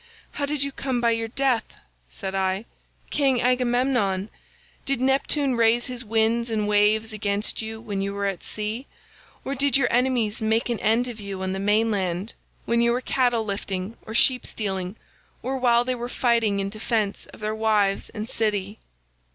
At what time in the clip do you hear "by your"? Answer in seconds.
0.99-1.27